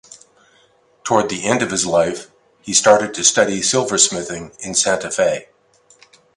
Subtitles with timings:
[1.03, 2.31] Toward the end of his life
[2.63, 5.49] he started to study silversmithing in Santa Fe.